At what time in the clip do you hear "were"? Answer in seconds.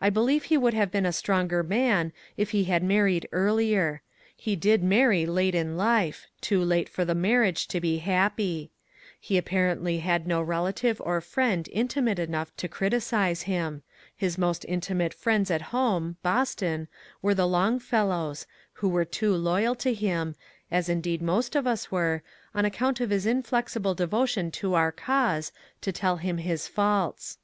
17.20-17.34, 18.88-19.04, 21.92-22.22